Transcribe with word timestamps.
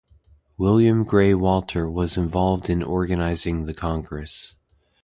William 0.57 1.03
Grey 1.03 1.35
Walter 1.35 1.87
was 1.87 2.17
involved 2.17 2.71
in 2.71 2.81
organising 2.81 3.67
the 3.67 3.73
congress. 3.75 4.55